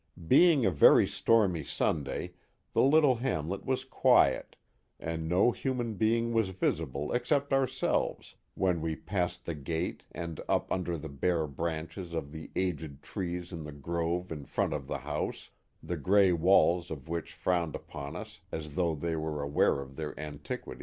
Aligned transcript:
Being 0.27 0.65
a 0.65 0.71
very 0.71 1.05
stormy 1.05 1.63
Sunday 1.63 2.33
the 2.73 2.81
little 2.81 3.17
hamlet 3.17 3.65
was 3.67 3.83
quiet, 3.83 4.55
and 4.99 5.29
no 5.29 5.51
human 5.51 5.93
being 5.93 6.33
was 6.33 6.49
visible 6.49 7.13
except 7.13 7.53
ourselves 7.53 8.33
when 8.55 8.81
we 8.81 8.95
passed 8.95 9.45
the 9.45 9.53
gate 9.53 10.01
and 10.11 10.41
up 10.49 10.71
under 10.71 10.97
the 10.97 11.07
bare 11.07 11.45
branches 11.45 12.13
of 12.13 12.31
the 12.31 12.49
aged 12.55 13.03
trees 13.03 13.51
in 13.53 13.63
the 13.63 13.71
grove 13.71 14.31
in 14.31 14.45
front 14.45 14.73
of 14.73 14.87
the 14.87 14.97
house, 14.97 15.51
the 15.83 15.97
gray 15.97 16.31
walls 16.33 16.89
of 16.89 17.07
which 17.07 17.33
frowned 17.35 17.75
upon 17.75 18.15
us 18.15 18.41
as 18.51 18.73
though 18.73 18.95
they 18.95 19.15
were 19.15 19.43
aware 19.43 19.81
of 19.81 19.97
their 19.97 20.19
antiquity. 20.19 20.79